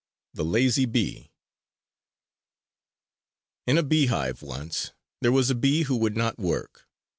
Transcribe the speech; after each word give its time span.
THE 0.33 0.43
LAZY 0.43 0.85
BEE 0.87 1.31
In 3.67 3.77
a 3.77 3.83
beehive 3.83 4.41
once 4.41 4.93
there 5.19 5.31
was 5.31 5.51
a 5.51 5.53
bee 5.53 5.83
who 5.83 5.95
would 5.95 6.17
not 6.17 6.39
work. 6.39 6.87